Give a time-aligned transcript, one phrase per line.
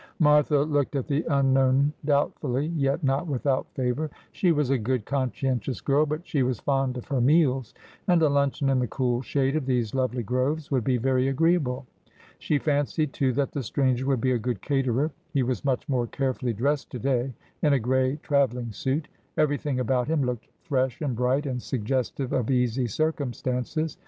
[0.17, 4.09] Martha looked at the unknown doubtfully, yet not without favour.
[4.31, 7.75] She was a good, conscientious girl: but she was fond of her meals,
[8.07, 11.85] and a luncheon in the cool shade of these lovely groves would be very agreeable.
[12.39, 15.11] She fancied, too, that the stranger would be a good caterer.
[15.33, 19.07] He was much more carefuUy dressed to day, in a gray travelling suit.
[19.37, 23.99] Everything about him looked fresh and bright, and suggestive of easy circumstances.